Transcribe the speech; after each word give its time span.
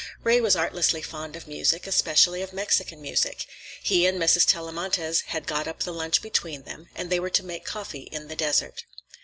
Ray 0.23 0.41
was 0.41 0.55
artlessly 0.55 1.03
fond 1.03 1.35
of 1.35 1.47
music, 1.47 1.85
especially 1.85 2.41
of 2.41 2.53
Mexican 2.53 3.03
music. 3.03 3.45
He 3.83 4.07
and 4.07 4.19
Mrs. 4.19 4.47
Tellamantez 4.47 5.21
had 5.27 5.45
got 5.45 5.67
up 5.67 5.83
the 5.83 5.93
lunch 5.93 6.23
between 6.23 6.63
them, 6.63 6.89
and 6.95 7.11
they 7.11 7.19
were 7.19 7.29
to 7.29 7.45
make 7.45 7.65
coffee 7.65 8.09
in 8.11 8.27
the 8.27 8.35
desert. 8.35 8.85